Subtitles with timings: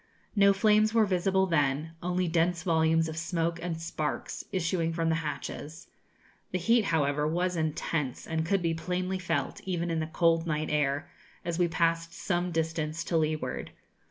[0.35, 5.13] No flames were visible then; only dense volumes of smoke and sparks, issuing from the
[5.21, 5.89] hatches.
[6.49, 10.71] The heat, however, was intense, and could be plainly felt, even in the cold night
[10.71, 11.07] air,
[11.45, 13.73] as we passed some distance to leeward.